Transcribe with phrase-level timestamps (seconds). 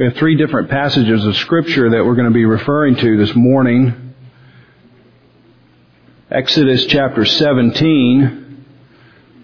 [0.00, 3.34] We have three different passages of Scripture that we're going to be referring to this
[3.34, 4.14] morning.
[6.30, 8.64] Exodus chapter 17,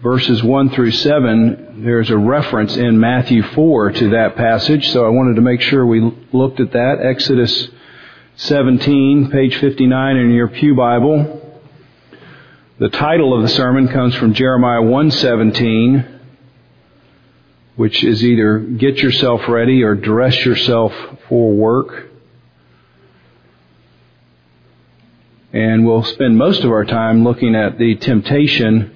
[0.02, 1.84] verses 1 through 7.
[1.84, 5.84] There's a reference in Matthew 4 to that passage, so I wanted to make sure
[5.84, 6.00] we
[6.32, 7.00] looked at that.
[7.02, 7.68] Exodus
[8.36, 11.58] 17, page 59 in your Pew Bible.
[12.78, 16.15] The title of the sermon comes from Jeremiah 117
[17.76, 20.92] which is either get yourself ready or dress yourself
[21.28, 22.10] for work.
[25.52, 28.92] And we'll spend most of our time looking at the temptation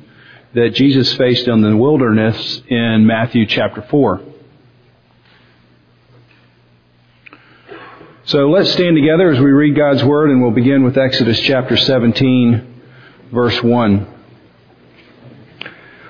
[0.55, 4.21] that Jesus faced in the wilderness in Matthew chapter 4.
[8.25, 11.77] So let's stand together as we read God's Word and we'll begin with Exodus chapter
[11.77, 12.83] 17
[13.33, 14.20] verse 1.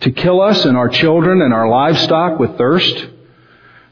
[0.00, 3.06] To kill us and our children and our livestock with thirst?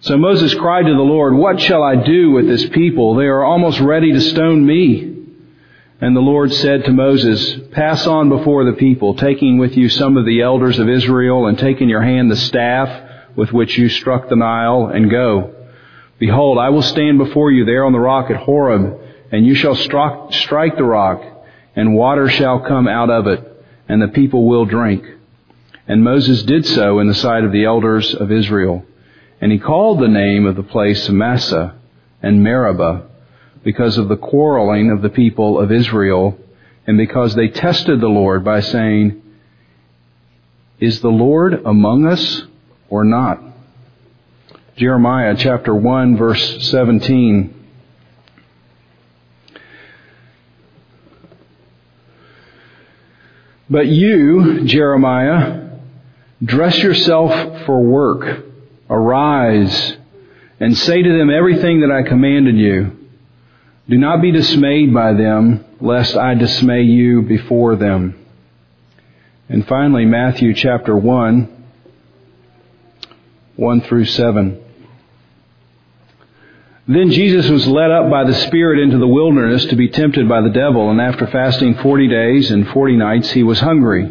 [0.00, 3.14] So Moses cried to the Lord, What shall I do with this people?
[3.14, 5.12] They are almost ready to stone me.
[6.00, 10.18] And the Lord said to Moses, Pass on before the people, taking with you some
[10.18, 13.88] of the elders of Israel, and take in your hand the staff with which you
[13.88, 15.54] struck the Nile, and go.
[16.18, 19.00] Behold, I will stand before you there on the rock at Horeb,
[19.32, 21.22] and you shall strike the rock,
[21.74, 25.04] and water shall come out of it, and the people will drink.
[25.86, 28.84] And Moses did so in the sight of the elders of Israel.
[29.40, 31.74] And he called the name of the place Massah
[32.22, 33.06] and Meribah
[33.62, 36.38] because of the quarreling of the people of Israel
[36.86, 39.22] and because they tested the Lord by saying,
[40.80, 42.42] Is the Lord among us
[42.88, 43.42] or not?
[44.76, 47.62] Jeremiah chapter 1 verse 17.
[53.70, 55.63] But you, Jeremiah,
[56.44, 58.44] Dress yourself for work.
[58.90, 59.96] Arise
[60.60, 62.96] and say to them everything that I commanded you.
[63.88, 68.18] Do not be dismayed by them, lest I dismay you before them.
[69.48, 71.64] And finally, Matthew chapter 1,
[73.56, 74.60] 1 through 7.
[76.86, 80.42] Then Jesus was led up by the Spirit into the wilderness to be tempted by
[80.42, 84.10] the devil, and after fasting forty days and forty nights, he was hungry.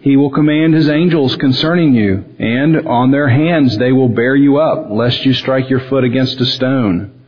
[0.00, 4.58] he will command His angels concerning you, and on their hands they will bear you
[4.58, 7.18] up, lest you strike your foot against a stone.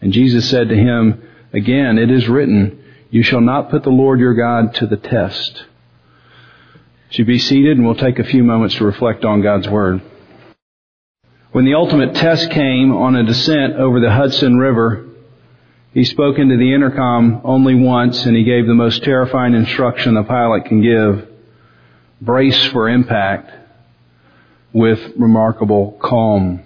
[0.00, 1.22] And Jesus said to him,
[1.52, 5.64] Again, it is written, You shall not put the Lord your God to the test.
[7.10, 10.02] Should be seated and we'll take a few moments to reflect on God's Word.
[11.52, 15.06] When the ultimate test came on a descent over the Hudson River,
[15.94, 20.22] he spoke into the intercom only once and he gave the most terrifying instruction a
[20.22, 21.27] pilot can give
[22.20, 23.50] brace for impact
[24.72, 26.62] with remarkable calm.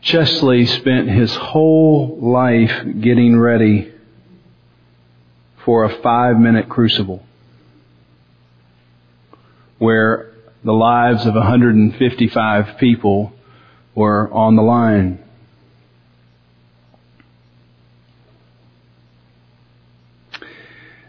[0.00, 3.92] Chesley spent his whole life getting ready
[5.64, 7.26] for a five minute crucible
[9.78, 10.32] where
[10.64, 13.32] the lives of 155 people
[13.94, 15.22] were on the line.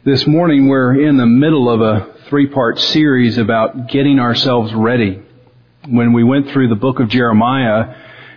[0.07, 5.21] This morning we're in the middle of a three-part series about getting ourselves ready.
[5.85, 7.93] When we went through the book of Jeremiah,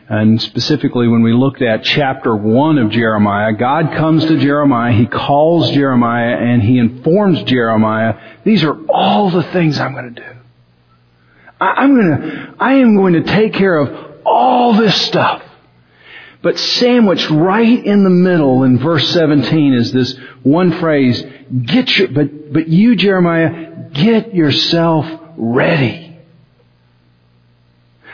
[0.09, 5.07] and specifically when we looked at chapter one of Jeremiah, God comes to Jeremiah, He
[5.07, 10.39] calls Jeremiah, and He informs Jeremiah, these are all the things I'm going to do.
[11.61, 15.41] I'm going to, I am going to take care of all this stuff.
[16.43, 21.23] But sandwiched right in the middle in verse 17 is this one phrase,
[21.65, 25.07] get your, but, but you, Jeremiah, get yourself
[25.37, 26.19] ready.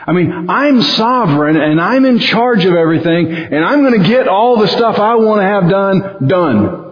[0.05, 4.27] I mean, I'm sovereign and I'm in charge of everything and I'm going to get
[4.27, 6.83] all the stuff I want to have done, done.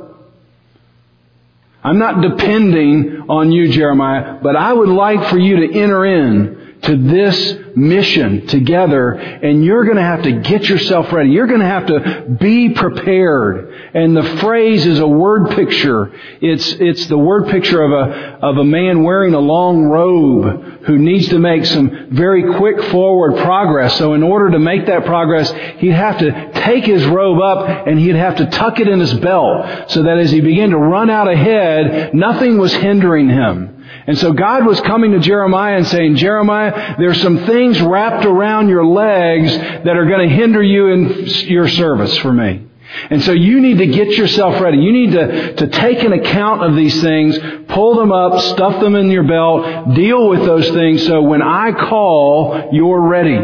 [1.84, 6.65] I'm not depending on you, Jeremiah, but I would like for you to enter in
[6.86, 11.30] to this mission together and you're going to have to get yourself ready.
[11.32, 13.74] You're going to have to be prepared.
[13.94, 16.14] And the phrase is a word picture.
[16.42, 20.98] It's, it's the word picture of a, of a man wearing a long robe who
[20.98, 23.98] needs to make some very quick forward progress.
[23.98, 28.00] So in order to make that progress, he'd have to take his robe up and
[28.00, 31.10] he'd have to tuck it in his belt so that as he began to run
[31.10, 33.75] out ahead, nothing was hindering him.
[34.08, 38.70] And so God was coming to Jeremiah and saying, Jeremiah, there's some things wrapped around
[38.70, 42.68] your legs that are going to hinder you in your service for me.
[43.10, 44.78] And so you need to get yourself ready.
[44.78, 47.38] You need to, to take an account of these things,
[47.68, 51.72] pull them up, stuff them in your belt, deal with those things so when I
[51.72, 53.38] call, you're ready.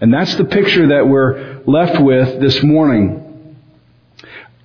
[0.00, 3.21] And that's the picture that we're left with this morning.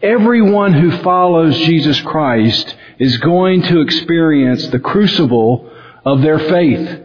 [0.01, 5.71] Everyone who follows Jesus Christ is going to experience the crucible
[6.05, 7.01] of their faith.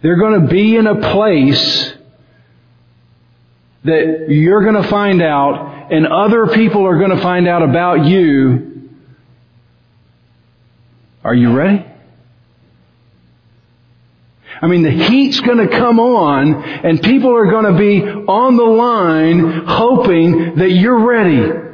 [0.00, 1.94] They're going to be in a place
[3.84, 8.06] that you're going to find out and other people are going to find out about
[8.06, 8.90] you.
[11.22, 11.84] Are you ready?
[14.62, 19.66] I mean, the heat's to come on and people are to be on the line
[19.66, 21.70] hoping that you're ready.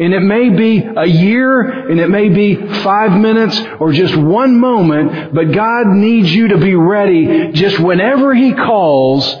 [0.00, 4.60] And it may be a year, and it may be five minutes, or just one
[4.60, 7.50] moment, but God needs you to be ready.
[7.50, 9.34] Just whenever He calls,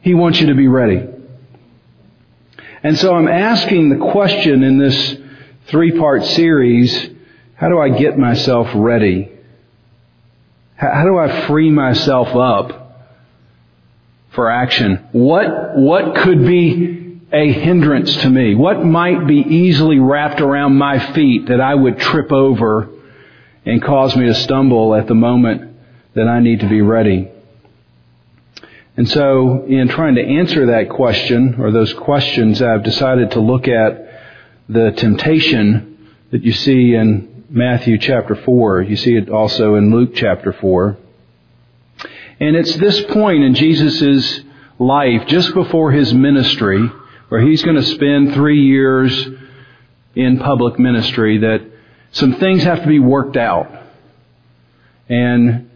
[0.00, 1.06] He wants you to be ready.
[2.82, 5.16] And so I'm asking the question in this
[5.66, 7.10] three-part series,
[7.54, 9.31] how do I get myself ready?
[10.82, 13.06] How do I free myself up
[14.32, 15.06] for action?
[15.12, 18.56] What, what could be a hindrance to me?
[18.56, 22.88] What might be easily wrapped around my feet that I would trip over
[23.64, 25.76] and cause me to stumble at the moment
[26.14, 27.30] that I need to be ready?
[28.96, 33.68] And so, in trying to answer that question, or those questions, I've decided to look
[33.68, 34.10] at
[34.68, 38.80] the temptation that you see in Matthew chapter 4.
[38.80, 40.96] You see it also in Luke chapter 4.
[42.40, 44.40] And it's this point in Jesus'
[44.78, 46.90] life, just before his ministry,
[47.28, 49.28] where he's going to spend three years
[50.14, 51.60] in public ministry that
[52.12, 53.70] some things have to be worked out.
[55.10, 55.68] And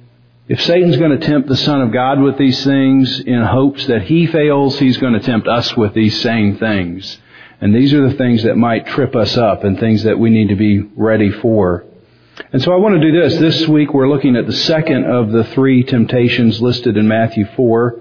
[0.48, 4.04] if Satan's going to tempt the Son of God with these things in hopes that
[4.04, 7.18] he fails, he's going to tempt us with these same things.
[7.60, 10.48] And these are the things that might trip us up and things that we need
[10.48, 11.84] to be ready for.
[12.52, 13.38] And so I want to do this.
[13.38, 18.00] This week we're looking at the second of the three temptations listed in Matthew 4.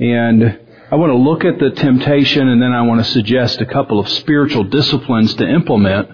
[0.00, 0.58] And
[0.90, 4.00] I want to look at the temptation and then I want to suggest a couple
[4.00, 6.10] of spiritual disciplines to implement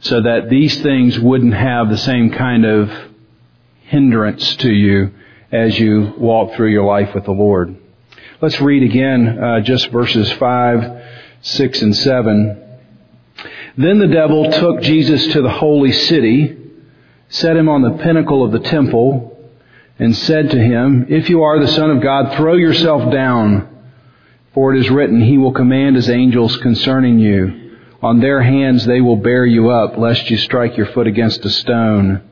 [0.00, 2.90] so that these things wouldn't have the same kind of
[3.82, 5.12] hindrance to you
[5.50, 7.76] as you walk through your life with the Lord.
[8.40, 11.02] Let's read again uh, just verses 5,
[11.48, 12.64] 6, and 7.
[13.76, 16.56] Then the devil took Jesus to the holy city,
[17.28, 19.38] set him on the pinnacle of the temple,
[19.98, 23.76] and said to him, If you are the Son of God, throw yourself down.
[24.52, 27.76] For it is written, He will command His angels concerning you.
[28.02, 31.50] On their hands they will bear you up, lest you strike your foot against a
[31.50, 32.22] stone.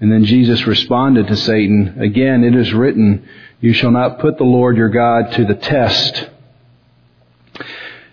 [0.00, 3.28] And then Jesus responded to Satan, Again, it is written,
[3.60, 6.28] You shall not put the Lord your God to the test.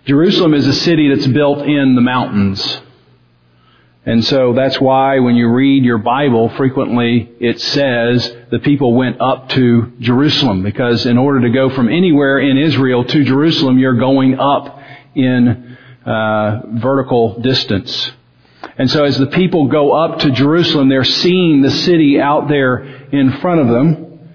[0.05, 2.81] Jerusalem is a city that's built in the mountains.
[4.03, 9.21] And so that's why when you read your Bible, frequently it says the people went
[9.21, 13.99] up to Jerusalem because in order to go from anywhere in Israel to Jerusalem, you're
[13.99, 14.79] going up
[15.13, 18.11] in uh, vertical distance.
[18.79, 22.77] And so as the people go up to Jerusalem, they're seeing the city out there
[22.79, 24.29] in front of them.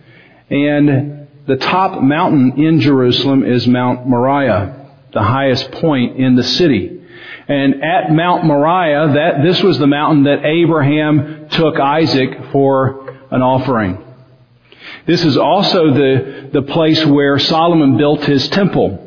[0.49, 7.01] And the top mountain in Jerusalem is Mount Moriah, the highest point in the city.
[7.49, 13.43] And at Mount Moriah, that, this was the mountain that Abraham took Isaac for an
[13.43, 14.03] offering.
[15.07, 19.03] This is also the, the place where Solomon built his temple.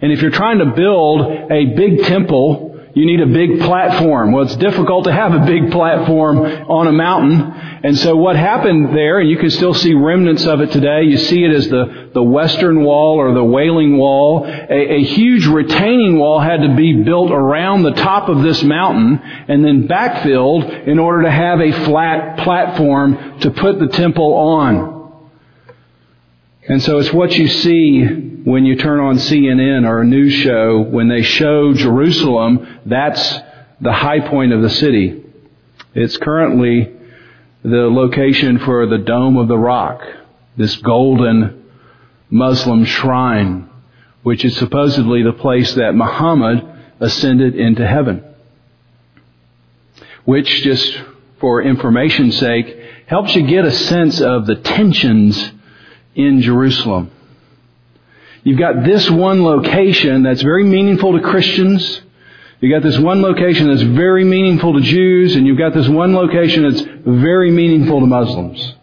[0.00, 4.32] And if you're trying to build a big temple, you need a big platform.
[4.32, 7.40] Well, it's difficult to have a big platform on a mountain.
[7.84, 11.16] And so what happened there, and you can still see remnants of it today, you
[11.16, 14.44] see it as the, the western wall or the wailing wall.
[14.46, 19.18] A, a huge retaining wall had to be built around the top of this mountain
[19.48, 25.02] and then backfilled in order to have a flat platform to put the temple on.
[26.68, 30.80] And so it's what you see when you turn on CNN or a news show
[30.80, 32.80] when they show Jerusalem.
[32.86, 33.38] That's
[33.80, 35.22] the high point of the city.
[35.94, 36.92] It's currently
[37.62, 40.02] the location for the Dome of the Rock,
[40.56, 41.64] this golden
[42.30, 43.68] Muslim shrine,
[44.22, 46.66] which is supposedly the place that Muhammad
[46.98, 48.24] ascended into heaven.
[50.24, 51.00] Which, just
[51.40, 55.52] for information's sake, helps you get a sense of the tensions
[56.14, 57.10] in Jerusalem.
[58.44, 62.02] You've got this one location that's very meaningful to Christians.
[62.60, 66.14] You've got this one location that's very meaningful to Jews, and you've got this one
[66.14, 68.74] location that's very meaningful to Muslims.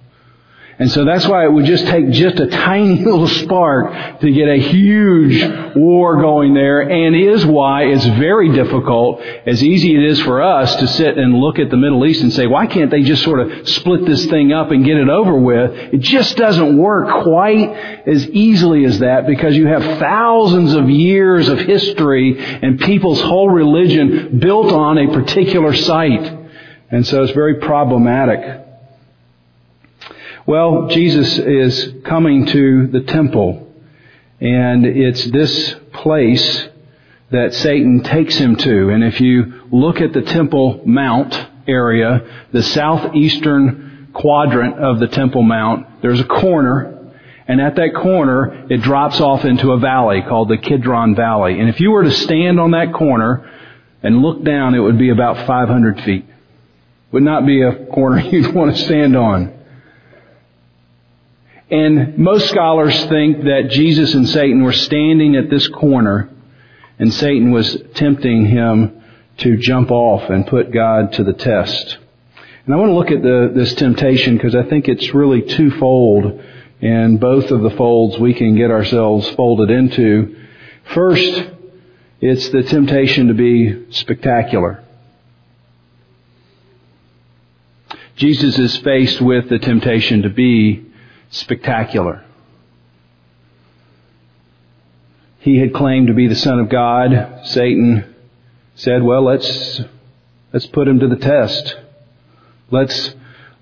[0.79, 4.47] And so that's why it would just take just a tiny little spark to get
[4.47, 10.21] a huge war going there and is why it's very difficult, as easy it is
[10.21, 13.01] for us to sit and look at the Middle East and say, why can't they
[13.01, 15.93] just sort of split this thing up and get it over with?
[15.93, 17.71] It just doesn't work quite
[18.07, 23.49] as easily as that because you have thousands of years of history and people's whole
[23.49, 26.37] religion built on a particular site.
[26.89, 28.68] And so it's very problematic.
[30.45, 33.71] Well, Jesus is coming to the temple,
[34.39, 36.69] and it's this place
[37.31, 38.89] that Satan takes him to.
[38.89, 45.43] And if you look at the Temple Mount area, the southeastern quadrant of the Temple
[45.43, 47.11] Mount, there's a corner,
[47.47, 51.59] and at that corner, it drops off into a valley called the Kidron Valley.
[51.59, 53.51] And if you were to stand on that corner
[54.01, 56.25] and look down, it would be about 500 feet.
[57.11, 59.58] Would not be a corner you'd want to stand on.
[61.71, 66.29] And most scholars think that Jesus and Satan were standing at this corner
[66.97, 69.01] and Satan was tempting him
[69.37, 71.97] to jump off and put God to the test.
[72.65, 76.41] And I want to look at the, this temptation because I think it's really twofold
[76.81, 80.35] and both of the folds we can get ourselves folded into.
[80.93, 81.49] First,
[82.19, 84.83] it's the temptation to be spectacular.
[88.15, 90.88] Jesus is faced with the temptation to be
[91.29, 92.23] spectacular.
[95.39, 97.41] He had claimed to be the Son of God.
[97.45, 98.15] Satan
[98.75, 99.81] said, well, let's,
[100.53, 101.75] let's put him to the test.
[102.71, 103.13] Let's,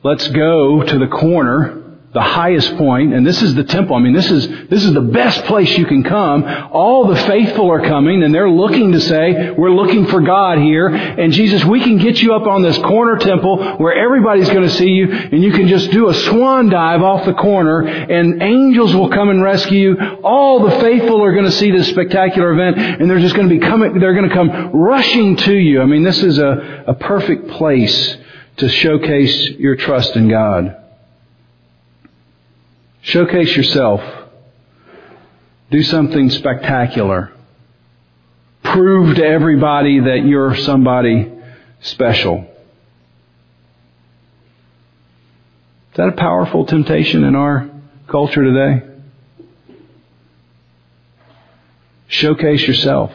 [0.04, 3.94] let's go to the corner the highest point, and this is the temple.
[3.94, 6.44] I mean, this is, this is the best place you can come.
[6.72, 10.88] All the faithful are coming, and they're looking to say, we're looking for God here.
[10.88, 14.74] And Jesus, we can get you up on this corner temple where everybody's going to
[14.74, 18.96] see you, and you can just do a swan dive off the corner, and angels
[18.96, 19.98] will come and rescue you.
[20.24, 23.54] All the faithful are going to see this spectacular event, and they're just going to
[23.54, 25.82] be coming, they're going to come rushing to you.
[25.82, 28.18] I mean, this is a, a perfect place
[28.58, 30.87] to showcase your trust in God.
[33.08, 34.02] Showcase yourself.
[35.72, 37.32] Do something spectacular.
[38.64, 41.32] Prove to everybody that you're somebody
[41.80, 42.40] special.
[45.92, 47.70] Is that a powerful temptation in our
[48.10, 48.86] culture today?
[52.10, 53.14] Showcase yourself.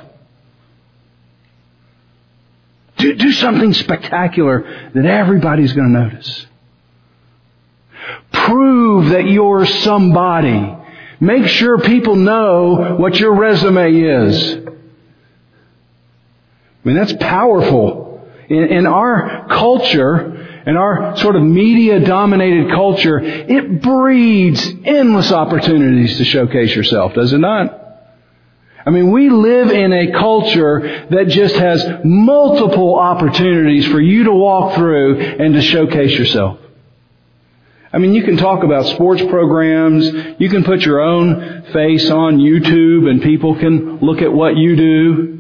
[2.96, 6.46] Do, do something spectacular that everybody's going to notice.
[8.52, 10.76] Prove that you're somebody.
[11.20, 14.56] Make sure people know what your resume is.
[14.56, 14.60] I
[16.84, 18.28] mean, that's powerful.
[18.50, 26.18] In, in our culture, in our sort of media dominated culture, it breeds endless opportunities
[26.18, 27.78] to showcase yourself, does it not?
[28.84, 34.32] I mean, we live in a culture that just has multiple opportunities for you to
[34.32, 36.58] walk through and to showcase yourself.
[37.92, 40.06] I mean, you can talk about sports programs.
[40.40, 44.76] You can put your own face on YouTube and people can look at what you
[44.76, 45.38] do.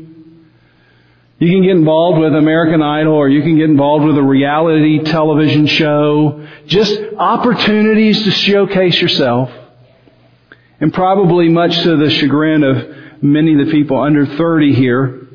[1.38, 5.02] You can get involved with American Idol or you can get involved with a reality
[5.02, 6.46] television show.
[6.66, 9.50] Just opportunities to showcase yourself.
[10.78, 15.28] And probably much to the chagrin of many of the people under 30 here.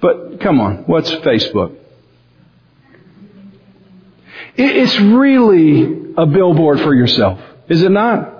[0.00, 1.76] But come on, what's Facebook?
[4.56, 8.32] It's really a billboard for yourself, is it not?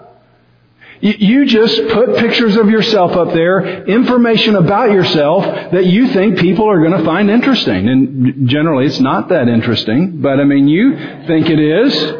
[1.00, 6.70] You just put pictures of yourself up there, information about yourself that you think people
[6.70, 7.88] are going to find interesting.
[7.88, 12.14] And generally it's not that interesting, but I mean, you think it is.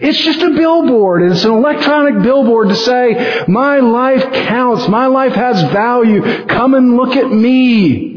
[0.00, 1.30] It's just a billboard.
[1.30, 4.88] It's an electronic billboard to say, my life counts.
[4.88, 6.46] My life has value.
[6.46, 8.13] Come and look at me.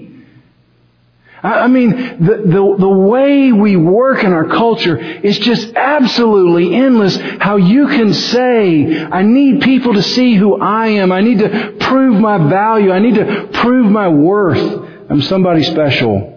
[1.43, 7.15] I mean, the, the, the way we work in our culture is just absolutely endless.
[7.15, 11.11] How you can say, I need people to see who I am.
[11.11, 12.91] I need to prove my value.
[12.91, 14.89] I need to prove my worth.
[15.09, 16.33] I'm somebody special.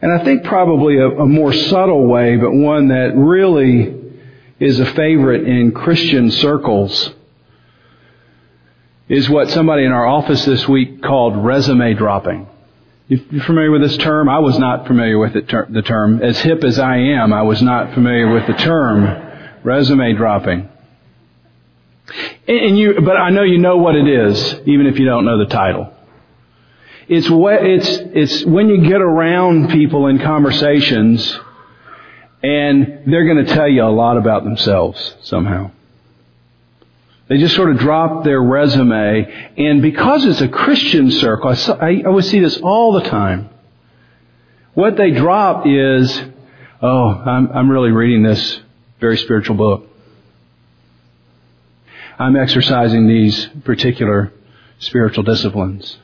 [0.00, 3.94] And I think probably a, a more subtle way, but one that really
[4.60, 7.10] is a favorite in Christian circles
[9.08, 12.46] is what somebody in our office this week called resume dropping.
[13.08, 14.28] You familiar with this term?
[14.28, 16.20] I was not familiar with ter- the term.
[16.22, 19.04] As hip as I am, I was not familiar with the term
[19.62, 20.68] resume dropping.
[22.48, 25.38] And you, but I know you know what it is, even if you don't know
[25.38, 25.92] the title.
[27.08, 31.38] It's what, it's, it's when you get around people in conversations
[32.42, 35.70] and they're going to tell you a lot about themselves somehow.
[37.28, 41.74] They just sort of drop their resume, and because it's a Christian circle, I, saw,
[41.74, 43.48] I, I would see this all the time.
[44.74, 46.22] What they drop is,
[46.80, 48.60] oh, I'm, I'm really reading this
[49.00, 49.88] very spiritual book.
[52.18, 54.32] I'm exercising these particular
[54.78, 55.98] spiritual disciplines.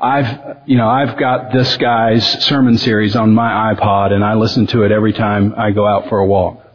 [0.00, 4.66] I've, you know, I've got this guy's sermon series on my iPod and I listen
[4.68, 6.69] to it every time I go out for a walk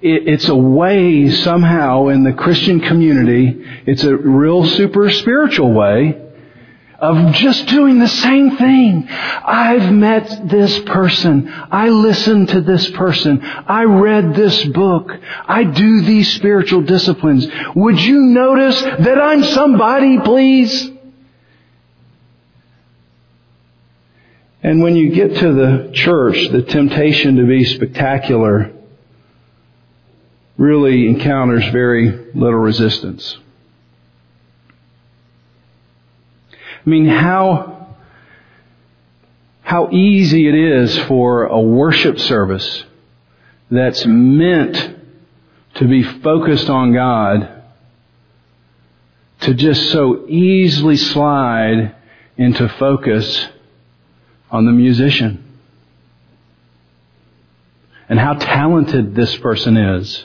[0.00, 6.22] it's a way somehow in the Christian community, it's a real super spiritual way
[6.98, 9.06] of just doing the same thing.
[9.08, 11.48] I've met this person.
[11.70, 13.42] I listened to this person.
[13.42, 15.10] I read this book.
[15.46, 17.46] I do these spiritual disciplines.
[17.74, 20.90] Would you notice that I'm somebody, please?
[24.62, 28.72] And when you get to the church, the temptation to be spectacular
[30.56, 33.36] really encounters very little resistance.
[36.52, 37.96] I mean, how,
[39.62, 42.84] how easy it is for a worship service
[43.70, 44.96] that's meant
[45.74, 47.64] to be focused on God
[49.40, 51.94] to just so easily slide
[52.36, 53.48] into focus
[54.50, 55.42] on the musician.
[58.08, 60.24] And how talented this person is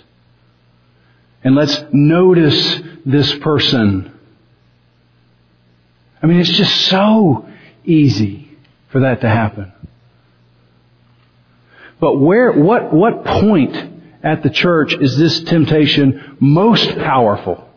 [1.43, 4.11] and let's notice this person.
[6.21, 7.47] I mean, it's just so
[7.83, 8.57] easy
[8.89, 9.71] for that to happen.
[11.99, 13.75] But where, what, what point
[14.23, 17.67] at the church is this temptation most powerful?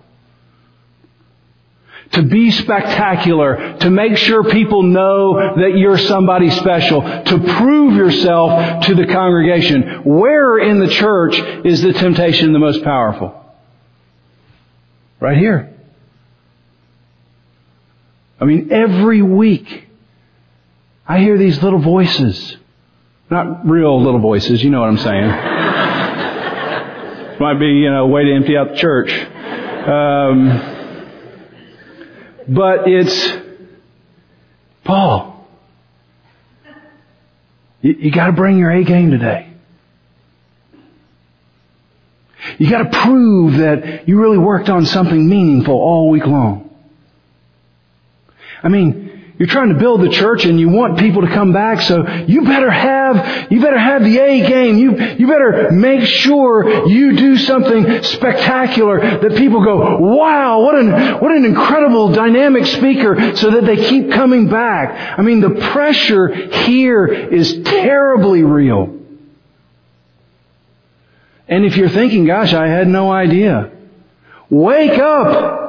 [2.12, 8.84] To be spectacular, to make sure people know that you're somebody special, to prove yourself
[8.86, 10.02] to the congregation.
[10.04, 13.43] Where in the church is the temptation the most powerful?
[15.24, 15.72] Right here.
[18.38, 19.88] I mean, every week,
[21.08, 22.58] I hear these little voices.
[23.30, 25.28] Not real little voices, you know what I'm saying.
[27.40, 29.10] Might be, you know, a way to empty out the church.
[29.88, 31.08] Um,
[32.46, 33.32] but it's,
[34.84, 35.48] Paul,
[37.80, 39.53] you, you gotta bring your A game today.
[42.58, 46.70] You gotta prove that you really worked on something meaningful all week long.
[48.62, 51.82] I mean, you're trying to build the church and you want people to come back,
[51.82, 54.78] so you better have, you better have the A game.
[54.78, 61.18] You, you better make sure you do something spectacular that people go, wow, what an,
[61.18, 65.18] what an incredible dynamic speaker so that they keep coming back.
[65.18, 69.03] I mean, the pressure here is terribly real.
[71.48, 73.70] And if you're thinking, gosh, I had no idea.
[74.48, 75.62] Wake up!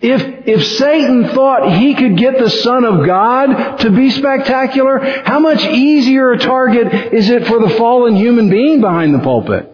[0.00, 5.38] If, if Satan thought he could get the Son of God to be spectacular, how
[5.38, 9.68] much easier a target is it for the fallen human being behind the pulpit?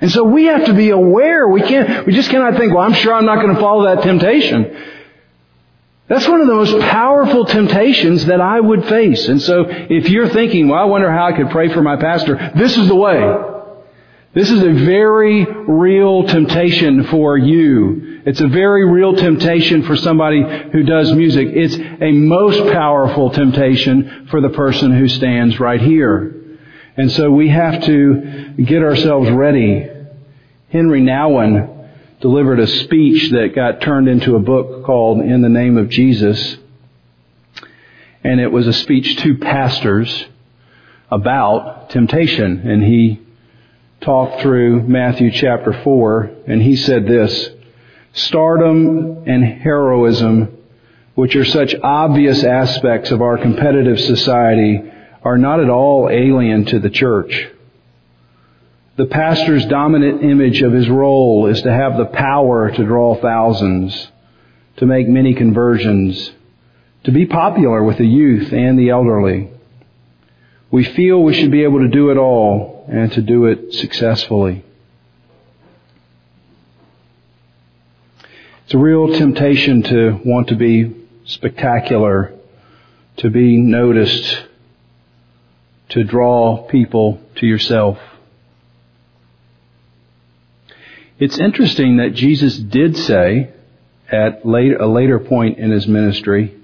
[0.00, 1.46] And so we have to be aware.
[1.46, 4.02] We can't, we just cannot think, well, I'm sure I'm not going to follow that
[4.02, 4.76] temptation.
[6.14, 9.26] That's one of the most powerful temptations that I would face.
[9.26, 12.52] And so if you're thinking, well, I wonder how I could pray for my pastor,
[12.54, 13.20] this is the way.
[14.32, 18.22] This is a very real temptation for you.
[18.26, 21.48] It's a very real temptation for somebody who does music.
[21.50, 26.60] It's a most powerful temptation for the person who stands right here.
[26.96, 29.90] And so we have to get ourselves ready.
[30.70, 31.73] Henri Nouwen
[32.24, 36.56] delivered a speech that got turned into a book called In the Name of Jesus.
[38.24, 40.24] And it was a speech to pastors
[41.10, 42.66] about temptation.
[42.66, 43.20] And he
[44.00, 47.50] talked through Matthew chapter 4 and he said this,
[48.14, 50.56] stardom and heroism
[51.14, 54.80] which are such obvious aspects of our competitive society,
[55.22, 57.48] are not at all alien to the church.
[58.96, 64.08] The pastor's dominant image of his role is to have the power to draw thousands,
[64.76, 66.30] to make many conversions,
[67.02, 69.50] to be popular with the youth and the elderly.
[70.70, 74.64] We feel we should be able to do it all and to do it successfully.
[78.64, 80.94] It's a real temptation to want to be
[81.26, 82.32] spectacular,
[83.18, 84.44] to be noticed,
[85.90, 87.98] to draw people to yourself.
[91.18, 93.52] It's interesting that Jesus did say
[94.10, 96.56] at later, a later point in his ministry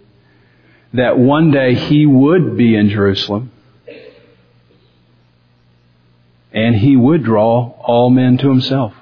[0.92, 3.52] that one day he would be in Jerusalem
[6.52, 8.92] and he would draw all men to himself.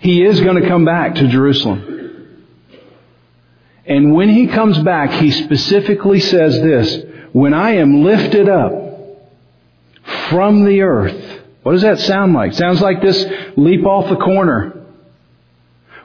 [0.00, 2.44] He is going to come back to Jerusalem.
[3.86, 8.81] And when he comes back, he specifically says this, when I am lifted up
[10.32, 12.54] from the earth, what does that sound like?
[12.54, 13.24] Sounds like this
[13.56, 14.84] leap off the corner.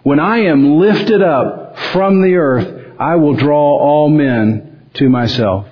[0.04, 5.68] When I am lifted up from the earth, I will draw all men to myself.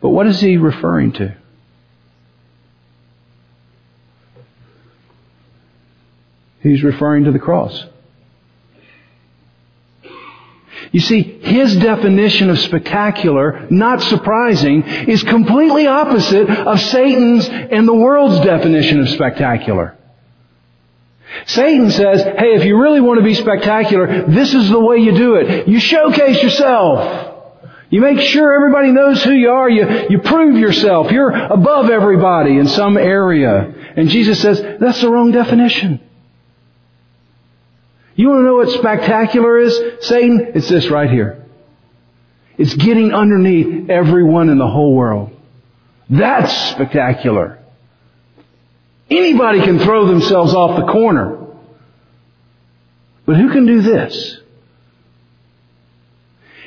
[0.00, 1.36] But what is he referring to?
[6.60, 7.84] He's referring to the cross.
[10.98, 17.94] You see, his definition of spectacular, not surprising, is completely opposite of Satan's and the
[17.94, 19.96] world's definition of spectacular.
[21.46, 25.12] Satan says, hey, if you really want to be spectacular, this is the way you
[25.12, 25.68] do it.
[25.68, 27.60] You showcase yourself.
[27.90, 29.70] You make sure everybody knows who you are.
[29.70, 31.12] You, you prove yourself.
[31.12, 33.72] You're above everybody in some area.
[33.96, 36.00] And Jesus says, that's the wrong definition.
[38.18, 40.50] You want to know what spectacular is, Satan?
[40.56, 41.46] It's this right here.
[42.56, 45.30] It's getting underneath everyone in the whole world.
[46.10, 47.60] That's spectacular.
[49.08, 51.46] Anybody can throw themselves off the corner.
[53.24, 54.38] But who can do this?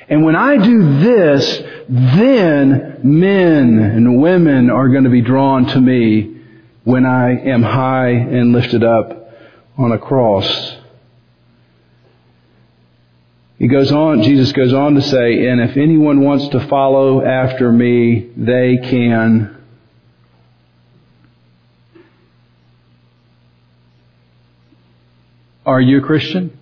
[0.07, 1.57] And when I do this,
[1.89, 6.39] then men and women are going to be drawn to me
[6.85, 9.33] when I am high and lifted up
[9.77, 10.77] on a cross.
[13.61, 17.71] He goes on, Jesus goes on to say, and if anyone wants to follow after
[17.71, 19.55] me, they can
[25.63, 26.57] Are you a Christian?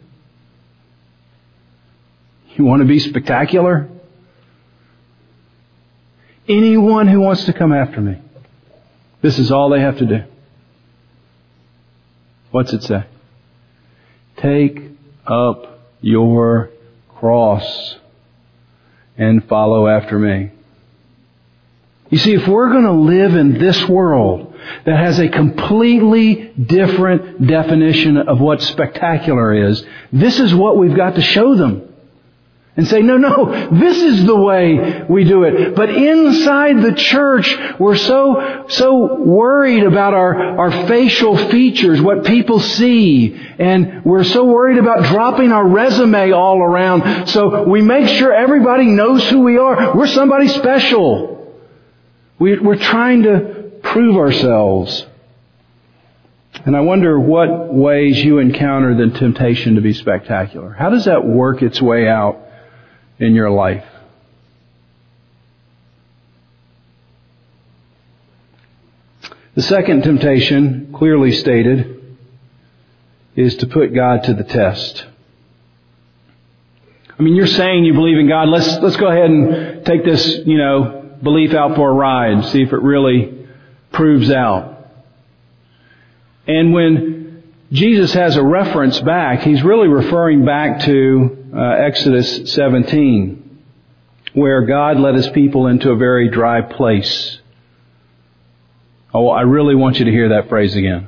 [2.58, 3.88] You want to be spectacular?
[6.50, 8.22] Anyone who wants to come after me.
[9.22, 10.24] This is all they have to do.
[12.52, 13.06] What's it say?
[14.36, 14.82] Take
[15.26, 16.72] up your
[17.20, 17.96] cross
[19.18, 20.52] and follow after me.
[22.10, 24.56] You see, if we're going to live in this world
[24.86, 31.16] that has a completely different definition of what spectacular is, this is what we've got
[31.16, 31.89] to show them
[32.78, 35.76] and say, no, no, this is the way we do it.
[35.76, 42.60] But inside the church, we're so, so worried about our, our facial features, what people
[42.62, 48.32] see, and we're so worried about dropping our resume all around, so we make sure
[48.32, 49.98] everybody knows who we are.
[49.98, 51.54] We're somebody special.
[52.38, 55.06] We, we're trying to prove ourselves.
[56.66, 60.72] And I wonder what ways you encounter the temptation to be spectacular.
[60.72, 62.46] How does that work its way out
[63.20, 63.86] in your life.
[69.56, 72.18] The second temptation, clearly stated,
[73.36, 75.06] is to put God to the test.
[77.18, 78.48] I mean, you're saying you believe in God.
[78.48, 82.46] Let's, let's go ahead and take this, you know, belief out for a ride, and
[82.46, 83.48] see if it really
[83.92, 84.90] proves out.
[86.48, 93.62] And when Jesus has a reference back, he's really referring back to uh, Exodus 17,
[94.34, 97.40] where God led his people into a very dry place.
[99.14, 101.08] Oh, I really want you to hear that phrase again.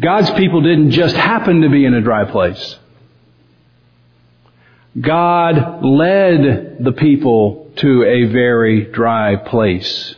[0.00, 2.76] God's people didn't just happen to be in a dry place.
[4.98, 10.14] God led the people to a very dry place.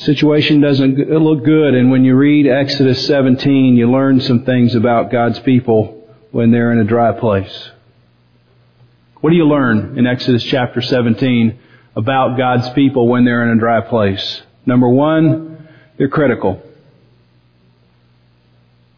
[0.00, 1.74] Situation doesn't look good.
[1.74, 6.72] And when you read Exodus 17, you learn some things about God's people when they're
[6.72, 7.70] in a dry place.
[9.20, 11.58] What do you learn in Exodus chapter 17
[11.94, 14.42] about God's people when they're in a dry place?
[14.64, 16.62] Number one, They're critical.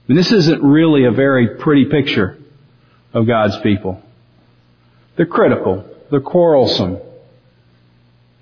[0.06, 2.38] And this isn't really a very pretty picture
[3.12, 4.00] of God's people.
[5.16, 5.84] They're critical.
[6.10, 6.98] They're quarrelsome.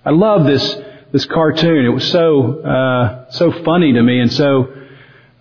[0.05, 0.77] I love this
[1.13, 1.85] this cartoon.
[1.85, 4.73] It was so uh, so funny to me and so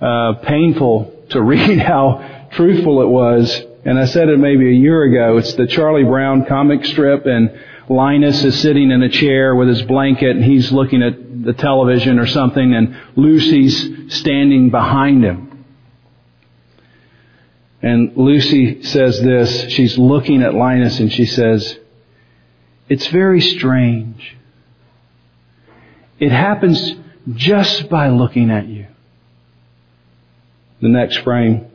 [0.01, 3.63] uh, painful to read how truthful it was.
[3.85, 5.37] And I said it maybe a year ago.
[5.37, 9.81] It's the Charlie Brown comic strip, and Linus is sitting in a chair with his
[9.83, 15.65] blanket, and he's looking at the television or something, and Lucy's standing behind him.
[17.81, 19.69] And Lucy says this.
[19.69, 21.79] She's looking at Linus, and she says,
[22.89, 24.35] "It's very strange."
[26.19, 26.93] It happens
[27.33, 28.87] just by looking at you.
[30.81, 31.67] The next frame.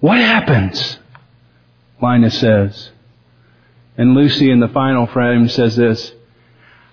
[0.00, 0.98] What happens?
[2.00, 2.90] Linus says.
[3.96, 6.12] And Lucy in the final frame says this.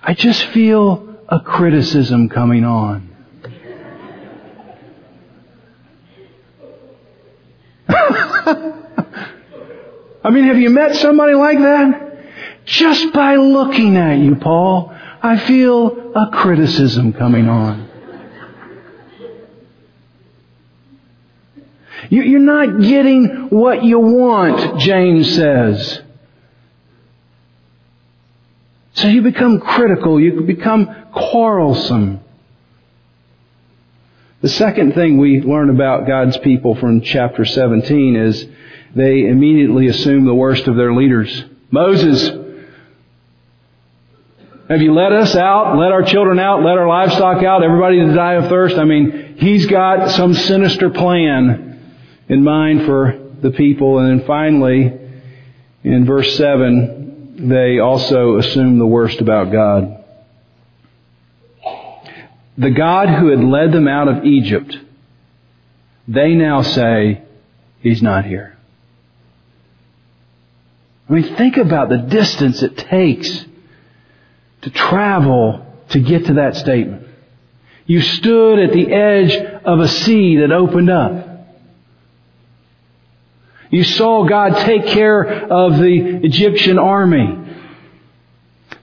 [0.01, 3.09] I just feel a criticism coming on.
[10.23, 12.07] I mean, have you met somebody like that?
[12.65, 17.89] Just by looking at you, Paul, I feel a criticism coming on.
[22.09, 26.01] You're not getting what you want, James says.
[28.93, 32.19] So you become critical, you become quarrelsome.
[34.41, 38.45] The second thing we learn about God's people from chapter 17 is
[38.95, 41.45] they immediately assume the worst of their leaders.
[41.69, 42.29] Moses
[44.71, 48.13] have you let us out, let our children out, let our livestock out, everybody to
[48.13, 48.77] die of thirst?
[48.77, 51.93] I mean, he's got some sinister plan
[52.29, 53.99] in mind for the people.
[53.99, 54.97] And then finally,
[55.83, 60.05] in verse 7, they also assume the worst about God.
[62.57, 64.77] The God who had led them out of Egypt,
[66.07, 67.23] they now say,
[67.81, 68.57] He's not here.
[71.09, 73.47] I mean, think about the distance it takes
[74.61, 77.07] to travel to get to that statement.
[77.85, 81.27] You stood at the edge of a sea that opened up.
[83.69, 87.37] You saw God take care of the Egyptian army.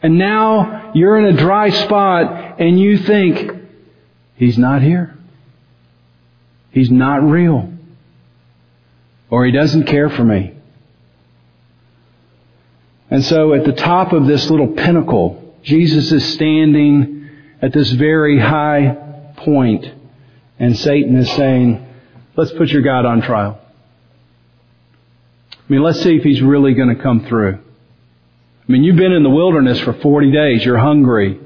[0.02, 3.52] And now you're in a dry spot and you think,
[4.36, 5.16] He's not here.
[6.70, 7.72] He's not real.
[9.30, 10.54] Or He doesn't care for me.
[13.10, 17.28] And so at the top of this little pinnacle, Jesus is standing
[17.60, 19.84] at this very high point
[20.58, 21.86] and Satan is saying,
[22.36, 23.60] let's put your God on trial.
[25.52, 27.56] I mean, let's see if he's really going to come through.
[27.56, 30.64] I mean, you've been in the wilderness for 40 days.
[30.64, 31.38] You're hungry.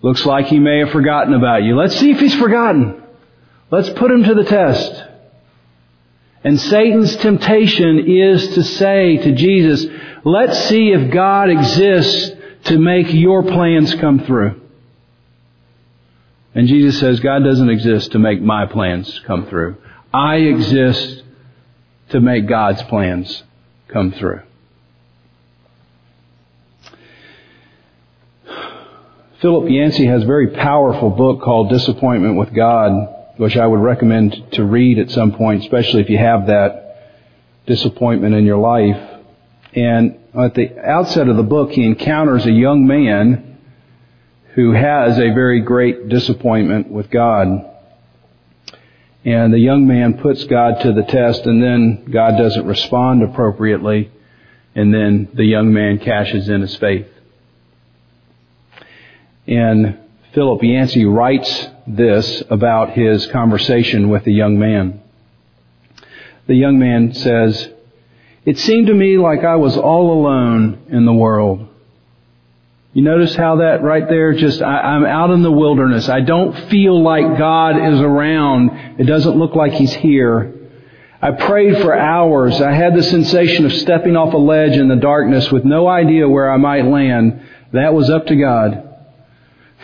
[0.00, 1.76] Looks like he may have forgotten about you.
[1.76, 3.02] Let's see if he's forgotten.
[3.70, 5.04] Let's put him to the test.
[6.42, 9.84] And Satan's temptation is to say to Jesus,
[10.24, 12.35] let's see if God exists
[12.66, 14.60] to make your plans come through.
[16.54, 19.76] And Jesus says, God doesn't exist to make my plans come through.
[20.12, 21.22] I exist
[22.10, 23.42] to make God's plans
[23.88, 24.42] come through.
[29.42, 32.92] Philip Yancey has a very powerful book called Disappointment with God,
[33.36, 36.86] which I would recommend to read at some point, especially if you have that
[37.66, 39.15] disappointment in your life.
[39.76, 43.58] And at the outset of the book, he encounters a young man
[44.54, 47.46] who has a very great disappointment with God.
[49.24, 54.10] And the young man puts God to the test and then God doesn't respond appropriately
[54.74, 57.08] and then the young man cashes in his faith.
[59.46, 59.98] And
[60.32, 65.02] Philip Yancey writes this about his conversation with the young man.
[66.46, 67.70] The young man says,
[68.46, 71.68] it seemed to me like I was all alone in the world.
[72.92, 76.08] You notice how that right there just, I, am out in the wilderness.
[76.08, 79.00] I don't feel like God is around.
[79.00, 80.54] It doesn't look like He's here.
[81.20, 82.60] I prayed for hours.
[82.60, 86.28] I had the sensation of stepping off a ledge in the darkness with no idea
[86.28, 87.42] where I might land.
[87.72, 88.82] That was up to God.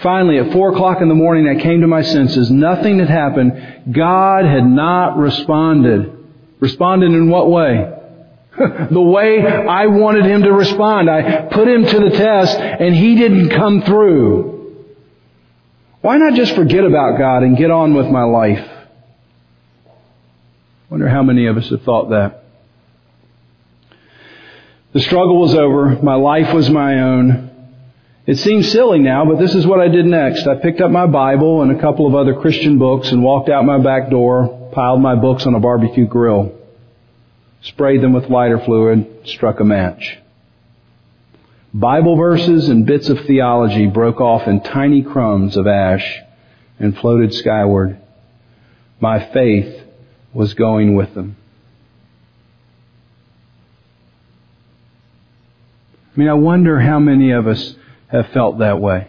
[0.03, 2.51] Finally, at four o'clock in the morning, I came to my senses.
[2.51, 3.93] Nothing had happened.
[3.93, 6.17] God had not responded.
[6.61, 8.02] Responded in what way?
[8.59, 11.11] The way I wanted him to respond.
[11.11, 14.87] I put him to the test and he didn't come through.
[16.01, 18.69] Why not just forget about God and get on with my life?
[20.91, 22.45] Wonder how many of us have thought that.
[24.93, 26.03] The struggle was over.
[26.03, 27.49] My life was my own.
[28.27, 30.47] It seems silly now, but this is what I did next.
[30.47, 33.65] I picked up my Bible and a couple of other Christian books and walked out
[33.65, 36.53] my back door, piled my books on a barbecue grill,
[37.63, 40.19] sprayed them with lighter fluid, struck a match.
[41.75, 46.21] Bible verses and bits of theology broke off in tiny crumbs of ash
[46.79, 47.99] and floated skyward.
[49.01, 49.83] My faith
[50.35, 51.37] was going with them.
[56.15, 57.75] I mean, I wonder how many of us
[58.09, 59.09] have felt that way.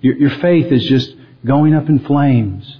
[0.00, 1.12] Your, your faith is just
[1.44, 2.76] going up in flames.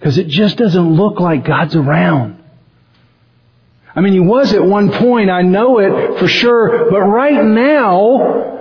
[0.00, 2.42] Because it just doesn't look like God's around.
[3.94, 8.56] I mean, He was at one point, I know it for sure, but right now,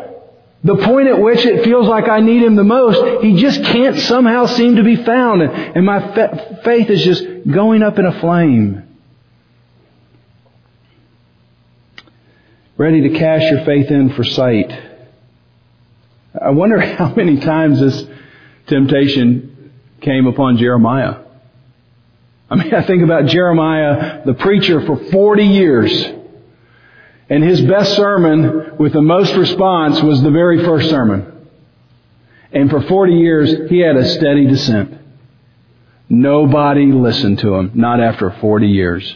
[0.64, 3.98] the point at which it feels like I need Him the most, He just can't
[3.98, 5.42] somehow seem to be found.
[5.42, 8.90] And my faith is just going up in a flame.
[12.80, 14.72] ready to cash your faith in for sight.
[16.42, 18.06] I wonder how many times this
[18.68, 21.18] temptation came upon Jeremiah.
[22.50, 26.14] I mean, I think about Jeremiah, the preacher for 40 years.
[27.30, 31.48] And his best sermon with the most response was the very first sermon.
[32.52, 34.96] And for 40 years, he had a steady descent.
[36.10, 39.16] Nobody listened to him, not after 40 years.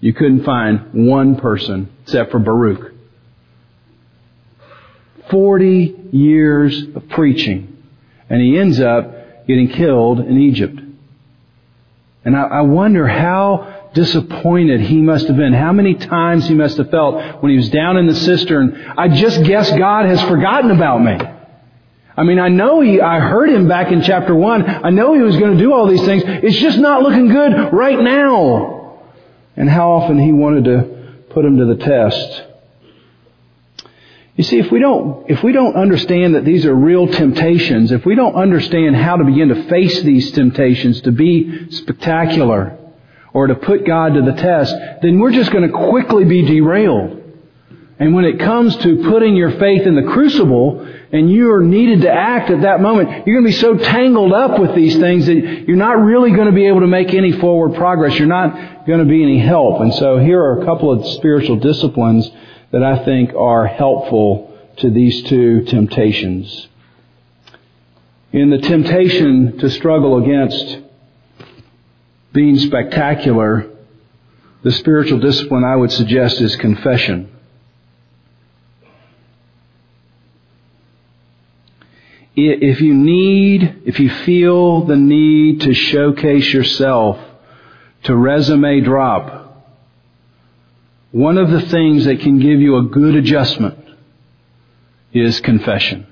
[0.00, 2.92] You couldn't find one person except for Baruch.
[5.30, 7.82] Forty years of preaching.
[8.28, 10.78] And he ends up getting killed in Egypt.
[12.24, 15.52] And I, I wonder how disappointed he must have been.
[15.52, 18.92] How many times he must have felt when he was down in the cistern.
[18.96, 21.18] I just guess God has forgotten about me.
[22.16, 24.64] I mean, I know he, I heard him back in chapter one.
[24.64, 26.22] I know he was going to do all these things.
[26.26, 29.00] It's just not looking good right now
[29.56, 32.44] and how often he wanted to put him to the test.
[34.36, 38.04] You see, if we don't, if we don't understand that these are real temptations, if
[38.04, 42.76] we don't understand how to begin to face these temptations to be spectacular
[43.32, 47.22] or to put God to the test, then we're just going to quickly be derailed.
[47.96, 52.00] And when it comes to putting your faith in the crucible, and you are needed
[52.00, 55.26] to act at that moment, you're going to be so tangled up with these things
[55.26, 58.18] that you're not really going to be able to make any forward progress.
[58.18, 59.80] You're not going to be any help.
[59.80, 62.28] And so here are a couple of spiritual disciplines
[62.74, 66.66] that I think are helpful to these two temptations.
[68.32, 70.78] In the temptation to struggle against
[72.32, 73.70] being spectacular,
[74.64, 77.30] the spiritual discipline I would suggest is confession.
[82.34, 87.20] if you need, if you feel the need to showcase yourself,
[88.02, 89.43] to resume drop,
[91.14, 93.78] one of the things that can give you a good adjustment
[95.12, 96.08] is confession.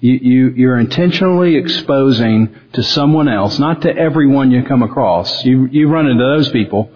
[0.00, 5.42] You, you, are intentionally exposing to someone else, not to everyone you come across.
[5.46, 6.90] You, you run into those people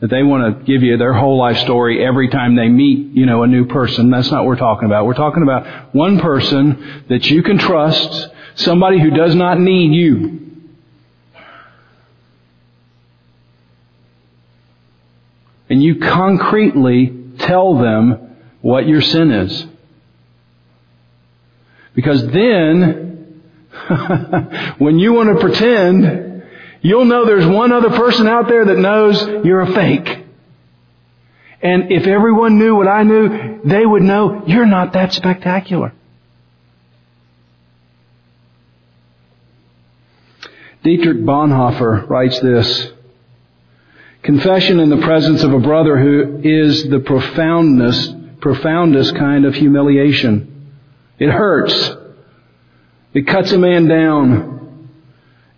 [0.00, 3.26] that they want to give you their whole life story every time they meet, you
[3.26, 4.08] know, a new person.
[4.08, 5.04] That's not what we're talking about.
[5.04, 10.45] We're talking about one person that you can trust, somebody who does not need you.
[15.68, 19.66] And you concretely tell them what your sin is.
[21.94, 23.42] Because then,
[24.78, 26.26] when you want to pretend
[26.86, 30.24] You'll know there's one other person out there that knows you're a fake.
[31.60, 35.92] And if everyone knew what I knew, they would know you're not that spectacular.
[40.84, 42.92] Dietrich Bonhoeffer writes this.
[44.26, 50.72] Confession in the presence of a brother who is the profoundness, profoundest kind of humiliation.
[51.20, 51.92] It hurts.
[53.14, 54.90] It cuts a man down.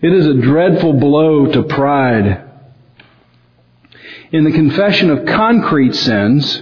[0.03, 2.45] It is a dreadful blow to pride.
[4.33, 6.61] In the confession of concrete sins,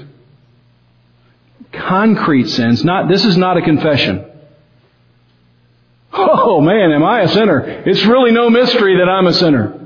[1.72, 4.24] concrete sins, not, this is not a confession.
[6.12, 7.82] Oh man, am I a sinner?
[7.84, 9.85] It's really no mystery that I'm a sinner.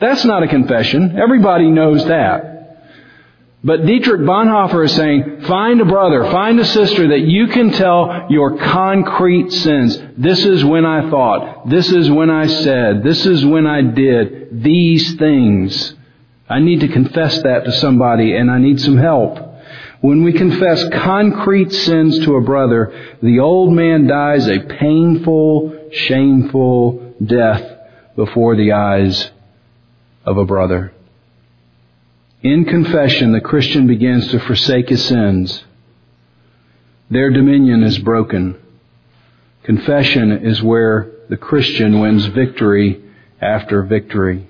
[0.00, 1.18] That's not a confession.
[1.18, 2.58] Everybody knows that.
[3.64, 8.28] But Dietrich Bonhoeffer is saying, find a brother, find a sister that you can tell
[8.30, 10.00] your concrete sins.
[10.16, 11.68] This is when I thought.
[11.68, 13.02] This is when I said.
[13.02, 15.94] This is when I did these things.
[16.48, 19.40] I need to confess that to somebody and I need some help.
[20.00, 27.14] When we confess concrete sins to a brother, the old man dies a painful, shameful
[27.24, 27.68] death
[28.14, 29.30] before the eyes
[30.28, 30.92] of a brother.
[32.42, 35.64] In confession, the Christian begins to forsake his sins.
[37.10, 38.60] Their dominion is broken.
[39.62, 43.02] Confession is where the Christian wins victory
[43.40, 44.46] after victory.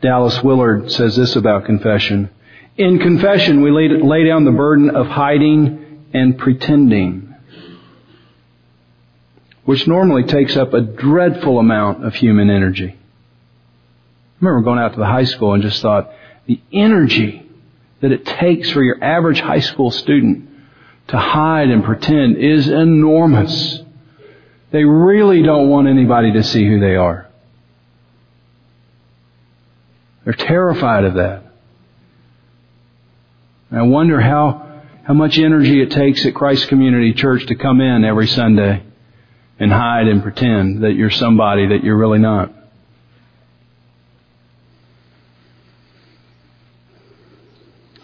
[0.00, 2.30] Dallas Willard says this about confession.
[2.76, 7.34] In confession, we lay, down the burden of hiding and pretending,
[9.64, 12.97] which normally takes up a dreadful amount of human energy.
[14.40, 16.10] Remember going out to the high school and just thought,
[16.46, 17.46] the energy
[18.00, 20.48] that it takes for your average high school student
[21.08, 23.80] to hide and pretend is enormous.
[24.70, 27.28] They really don't want anybody to see who they are.
[30.24, 31.44] They're terrified of that.
[33.70, 38.04] I wonder how, how much energy it takes at Christ Community Church to come in
[38.04, 38.82] every Sunday
[39.58, 42.52] and hide and pretend that you're somebody that you're really not.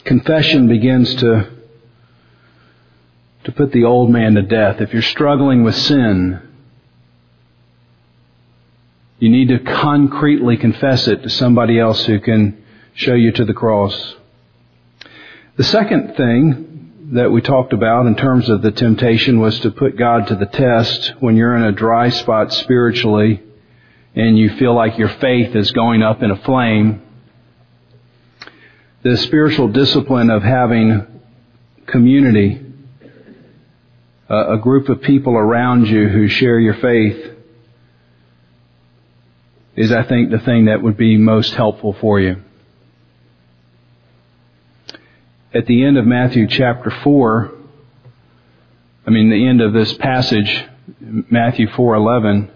[0.05, 1.51] Confession begins to
[3.45, 4.81] to put the old man to death.
[4.81, 6.41] If you're struggling with sin,
[9.19, 13.53] you need to concretely confess it to somebody else who can show you to the
[13.53, 14.15] cross.
[15.57, 19.97] The second thing that we talked about in terms of the temptation was to put
[19.97, 23.43] God to the test when you're in a dry spot spiritually
[24.15, 27.03] and you feel like your faith is going up in a flame.
[29.05, 31.07] The spiritual discipline of having
[31.85, 32.59] community
[34.31, 37.33] a group of people around you who share your faith
[39.77, 42.37] is, I think, the thing that would be most helpful for you.
[45.53, 47.53] At the end of Matthew chapter 4,
[49.07, 50.65] I mean, the end of this passage,
[50.99, 52.49] Matthew 4:11,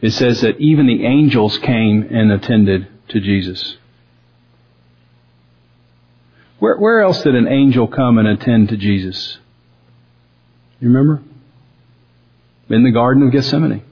[0.00, 3.76] it says that even the angels came and attended to Jesus.
[6.58, 9.38] Where, where else did an angel come and attend to Jesus?
[10.80, 11.22] You remember?
[12.68, 13.82] In the Garden of Gethsemane.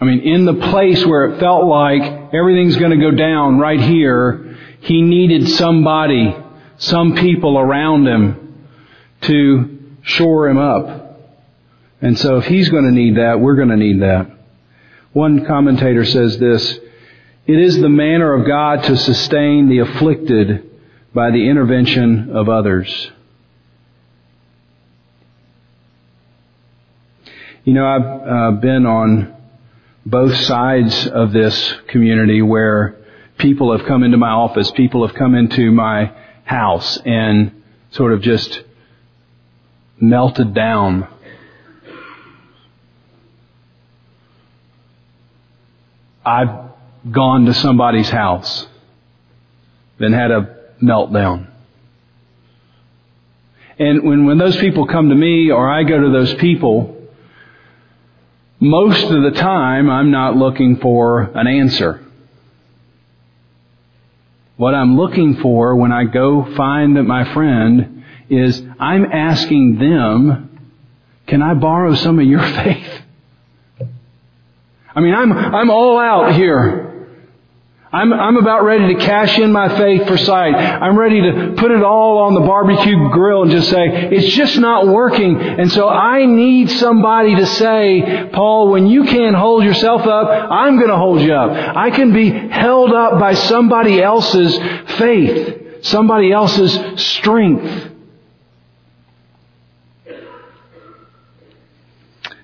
[0.00, 3.80] I mean, in the place where it felt like everything's going to go down right
[3.80, 6.36] here, he needed somebody,
[6.76, 8.68] some people around him
[9.22, 11.20] to shore him up.
[12.00, 14.30] And so if he's going to need that, we're going to need that.
[15.12, 16.78] One commentator says this,
[17.48, 20.70] it is the manner of God to sustain the afflicted
[21.14, 23.10] by the intervention of others.
[27.64, 29.34] You know, I've uh, been on
[30.04, 32.98] both sides of this community where
[33.38, 36.12] people have come into my office, people have come into my
[36.44, 38.62] house and sort of just
[39.98, 41.08] melted down.
[46.26, 46.67] I've
[47.10, 48.66] gone to somebody's house,
[49.98, 51.48] then had a meltdown.
[53.78, 56.96] And when, when those people come to me or I go to those people,
[58.60, 62.04] most of the time, I'm not looking for an answer.
[64.56, 70.58] What I'm looking for when I go find my friend is I'm asking them,
[71.28, 73.02] can I borrow some of your faith?
[74.94, 76.87] I mean, I'm, I'm all out here.
[77.90, 80.54] I'm, I'm about ready to cash in my faith for sight.
[80.54, 84.58] I'm ready to put it all on the barbecue grill and just say, it's just
[84.58, 85.40] not working.
[85.40, 90.76] And so I need somebody to say, Paul, when you can't hold yourself up, I'm
[90.76, 91.76] going to hold you up.
[91.76, 94.54] I can be held up by somebody else's
[94.98, 97.94] faith, somebody else's strength.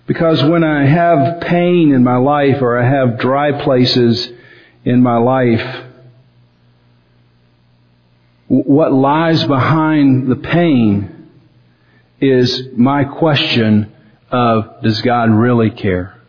[0.06, 4.30] Because when I have pain in my life or I have dry places,
[4.84, 5.84] in my life,
[8.48, 11.30] what lies behind the pain
[12.20, 13.92] is my question
[14.30, 16.20] of does God really care?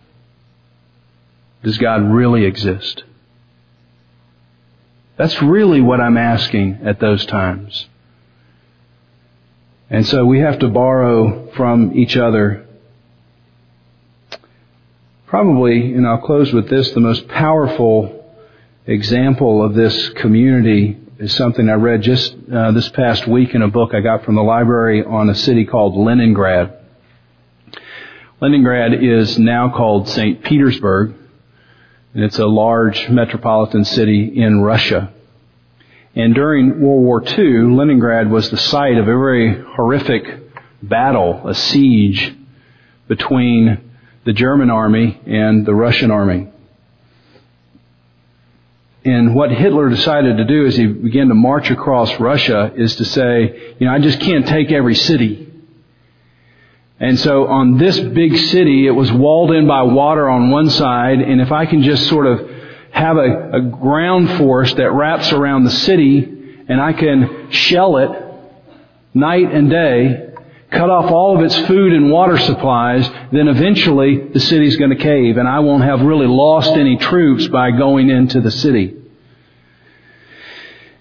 [1.64, 3.04] Does God really exist?
[5.18, 7.88] That's really what I'm asking at those times.
[9.90, 12.66] And so we have to borrow from each other.
[15.28, 18.25] Probably, and I'll close with this, the most powerful
[18.88, 23.68] example of this community is something I read just uh, this past week in a
[23.68, 26.78] book I got from the library on a city called Leningrad.
[28.42, 30.44] Leningrad is now called St.
[30.44, 31.16] Petersburg,
[32.14, 35.12] and it's a large metropolitan city in Russia.
[36.16, 40.24] And during World War II, Leningrad was the site of a very horrific
[40.84, 42.36] battle, a siege
[43.08, 43.94] between
[44.26, 46.50] the German army and the Russian army.
[49.06, 53.06] And what Hitler decided to do as he began to march across Russia is to
[53.06, 55.54] say, you know, I just can't take every city.
[57.00, 61.20] And so on this big city, it was walled in by water on one side,
[61.20, 62.50] and if I can just sort of
[62.90, 68.10] have a, a ground force that wraps around the city, and I can shell it
[69.14, 70.34] night and day,
[70.72, 74.98] cut off all of its food and water supplies, then eventually the city's going to
[74.98, 78.96] cave and I won't have really lost any troops by going into the city.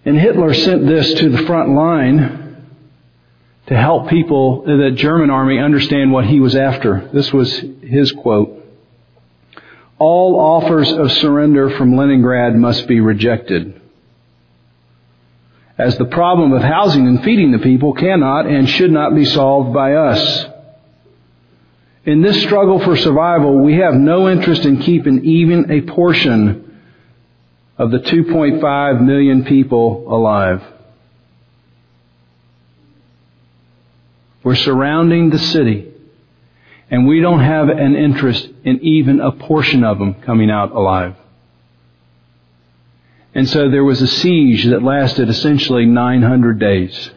[0.04, 2.66] And Hitler sent this to the front line
[3.66, 7.08] to help people, uh, the German army, understand what he was after.
[7.14, 7.50] This was
[7.82, 8.62] his quote.
[9.98, 13.80] All offers of surrender from Leningrad must be rejected
[15.76, 19.72] as the problem of housing and feeding the people cannot and should not be solved
[19.72, 20.46] by us.
[22.04, 26.80] In this struggle for survival, we have no interest in keeping even a portion
[27.76, 30.62] of the 2.5 million people alive.
[34.44, 35.90] We're surrounding the city,
[36.90, 41.16] and we don't have an interest in even a portion of them coming out alive.
[43.34, 47.10] And so there was a siege that lasted essentially 900 days,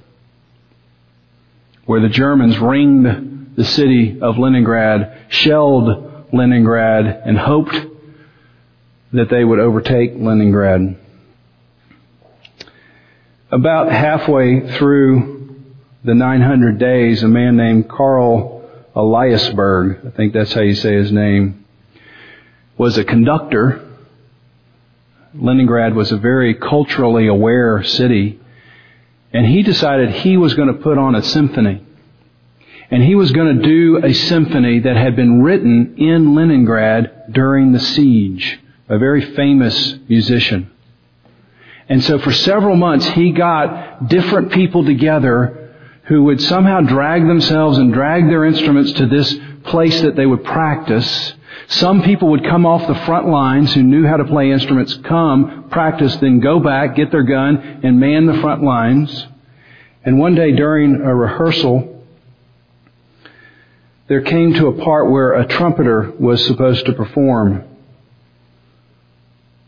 [1.86, 7.76] where the Germans ringed the city of Leningrad, shelled Leningrad, and hoped
[9.14, 10.98] that they would overtake Leningrad.
[13.52, 15.64] About halfway through
[16.04, 18.64] the 900 days, a man named Karl
[18.96, 21.66] Eliasberg, I think that's how you say his name,
[22.78, 23.87] was a conductor
[25.40, 28.40] Leningrad was a very culturally aware city.
[29.34, 31.84] And he decided he was going to put on a symphony.
[32.90, 37.74] And he was going to do a symphony that had been written in Leningrad during
[37.74, 38.60] the siege.
[38.88, 40.72] A very famous musician.
[41.90, 45.74] And so for several months he got different people together
[46.04, 50.44] who would somehow drag themselves and drag their instruments to this place that they would
[50.44, 51.34] practice
[51.68, 55.70] some people would come off the front lines who knew how to play instruments, come,
[55.70, 59.28] practice, then go back, get their gun, and man the front lines.
[60.04, 62.06] And one day during a rehearsal,
[64.08, 67.66] there came to a part where a trumpeter was supposed to perform.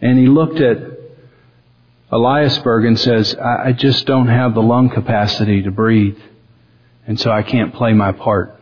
[0.02, 0.78] And he looked at
[2.12, 6.18] Eliasberg and says, I just don't have the lung capacity to breathe.
[7.06, 8.59] And so I can't play my part.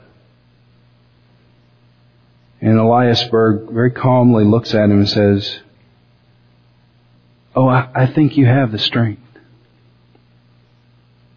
[2.61, 5.59] And Eliasberg very calmly looks at him and says,
[7.55, 9.21] Oh, I, think you have the strength.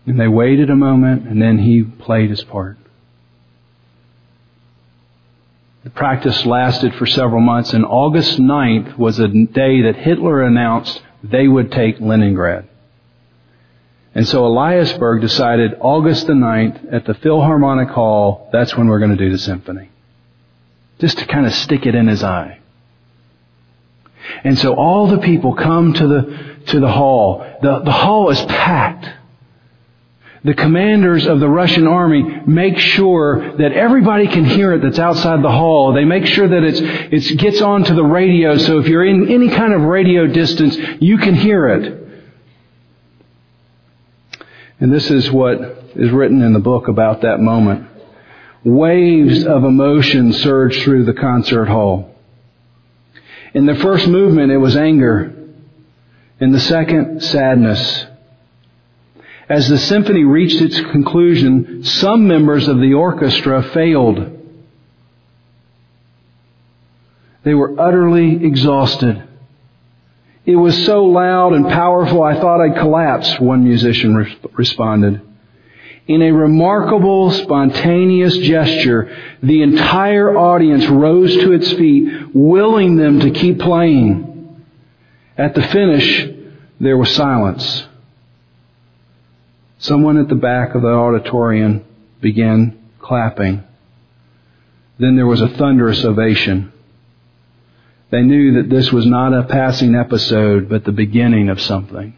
[0.07, 2.77] And they waited a moment and then he played his part.
[5.85, 11.01] The practice lasted for several months and August 9th was a day that Hitler announced
[11.23, 12.69] they would take Leningrad.
[14.15, 19.17] And so Eliasberg decided August the 9th at the Philharmonic Hall, that's when we're going
[19.17, 19.90] to do the symphony
[21.01, 22.59] just to kind of stick it in his eye.
[24.45, 27.45] And so all the people come to the, to the hall.
[27.63, 29.09] The, the hall is packed.
[30.43, 35.43] The commanders of the Russian army make sure that everybody can hear it that's outside
[35.43, 35.93] the hall.
[35.93, 39.51] They make sure that it's, it gets onto the radio so if you're in any
[39.51, 42.01] kind of radio distance, you can hear it.
[44.79, 45.61] And this is what
[45.95, 47.90] is written in the book about that moment.
[48.65, 52.15] Waves of emotion surged through the concert hall.
[53.55, 55.35] In the first movement, it was anger.
[56.41, 58.07] In the second, sadness.
[59.49, 64.39] As the symphony reached its conclusion, some members of the orchestra failed.
[67.43, 69.23] They were utterly exhausted.
[70.45, 75.21] It was so loud and powerful I thought I'd collapse, one musician re- responded.
[76.07, 83.31] In a remarkable, spontaneous gesture, the entire audience rose to its feet, willing them to
[83.31, 84.65] keep playing.
[85.39, 86.29] At the finish,
[86.81, 87.87] there was silence.
[89.79, 91.85] Someone at the back of the auditorium
[92.21, 93.65] began clapping.
[94.99, 96.73] Then there was a thunderous ovation.
[98.11, 102.15] They knew that this was not a passing episode, but the beginning of something.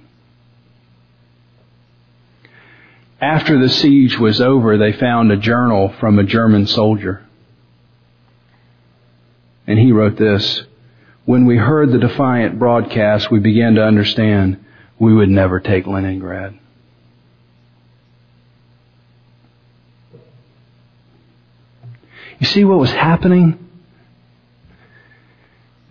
[3.23, 7.25] After the siege was over, they found a journal from a German soldier.
[9.64, 10.64] And he wrote this,
[11.25, 14.64] When we heard the defiant broadcast, we began to understand
[14.99, 16.59] we would never take Leningrad.
[22.41, 23.57] You see what was happening?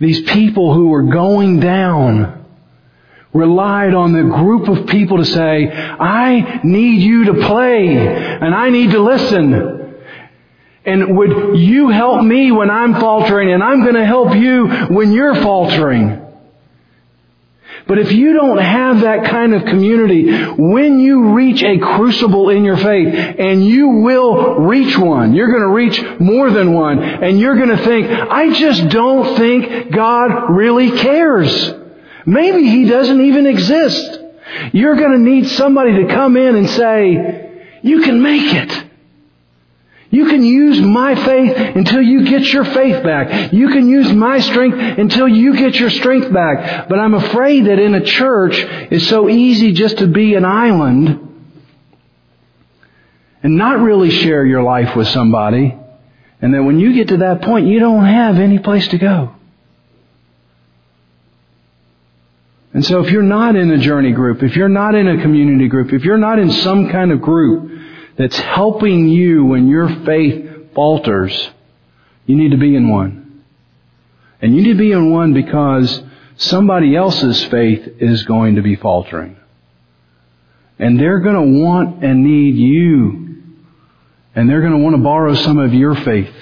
[0.01, 2.40] These people who were going down
[3.33, 8.69] relied on the group of people to say, I need you to play and I
[8.69, 9.95] need to listen.
[10.83, 15.11] And would you help me when I'm faltering and I'm going to help you when
[15.11, 16.17] you're faltering?
[17.87, 22.63] But if you don't have that kind of community, when you reach a crucible in
[22.63, 27.39] your faith, and you will reach one, you're going to reach more than one, and
[27.39, 31.80] you're going to think, I just don't think God really cares.
[32.25, 34.19] Maybe He doesn't even exist.
[34.73, 38.87] You're going to need somebody to come in and say, you can make it.
[40.11, 43.53] You can use my faith until you get your faith back.
[43.53, 46.89] You can use my strength until you get your strength back.
[46.89, 51.29] But I'm afraid that in a church, it's so easy just to be an island
[53.41, 55.77] and not really share your life with somebody.
[56.41, 59.33] And then when you get to that point, you don't have any place to go.
[62.73, 65.67] And so if you're not in a journey group, if you're not in a community
[65.67, 67.81] group, if you're not in some kind of group
[68.17, 71.51] that's helping you when your faith falters,
[72.25, 73.43] you need to be in one.
[74.41, 76.01] And you need to be in one because
[76.37, 79.37] somebody else's faith is going to be faltering.
[80.79, 83.43] And they're going to want and need you.
[84.33, 86.33] And they're going to want to borrow some of your faith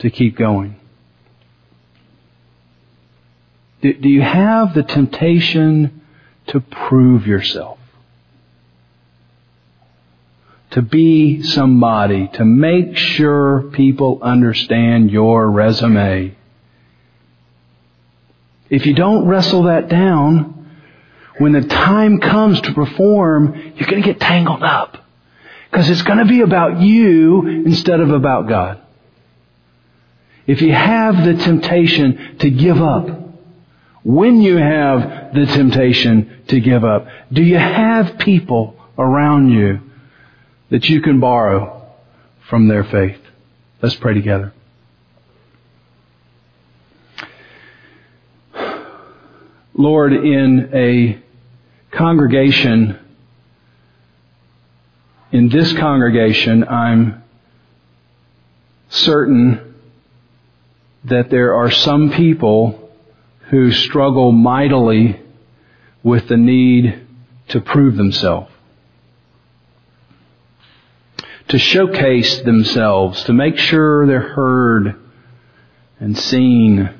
[0.00, 0.80] to keep going.
[3.92, 6.02] Do you have the temptation
[6.48, 7.78] to prove yourself?
[10.74, 16.34] to be somebody, to make sure people understand your resume.
[18.68, 20.68] If you don't wrestle that down,
[21.38, 24.98] when the time comes to perform, you're going to get tangled up.
[25.70, 28.80] Because it's going to be about you instead of about God.
[30.44, 33.23] If you have the temptation to give up,
[34.04, 39.80] when you have the temptation to give up, do you have people around you
[40.70, 41.84] that you can borrow
[42.48, 43.20] from their faith.
[43.82, 44.52] Let's pray together.
[49.76, 51.18] Lord, in a
[51.90, 52.98] congregation,
[55.32, 57.22] in this congregation, I'm
[58.88, 59.74] certain
[61.04, 62.83] that there are some people
[63.50, 65.20] who struggle mightily
[66.02, 67.06] with the need
[67.48, 68.50] to prove themselves
[71.48, 74.96] to showcase themselves, to make sure they're heard
[76.00, 76.90] and seen.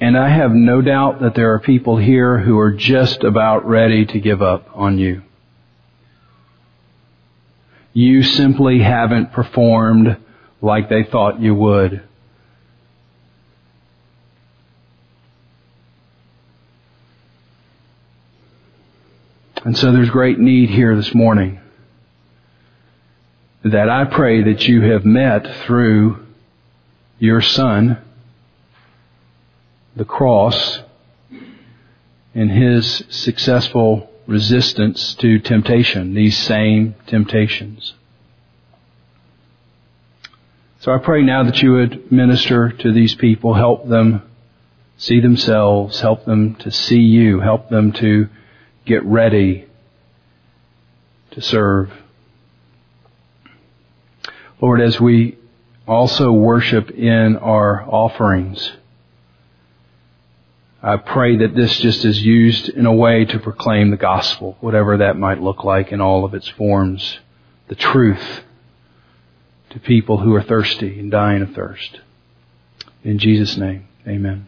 [0.00, 4.06] And I have no doubt that there are people here who are just about ready
[4.06, 5.22] to give up on you.
[7.92, 10.16] You simply haven't performed
[10.60, 12.02] like they thought you would.
[19.64, 21.60] And so there's great need here this morning
[23.64, 26.24] that I pray that you have met through
[27.18, 27.98] your Son,
[29.96, 30.80] the cross,
[32.34, 37.94] and His successful resistance to temptation, these same temptations.
[40.80, 44.22] So I pray now that you would minister to these people, help them
[44.96, 48.28] see themselves, help them to see you, help them to
[48.86, 49.66] get ready
[51.32, 51.92] to serve.
[54.62, 55.36] Lord, as we
[55.86, 58.70] also worship in our offerings,
[60.80, 64.98] I pray that this just is used in a way to proclaim the gospel, whatever
[64.98, 67.18] that might look like in all of its forms,
[67.66, 68.44] the truth
[69.70, 72.00] to people who are thirsty and dying of thirst.
[73.04, 74.46] In Jesus' name, amen.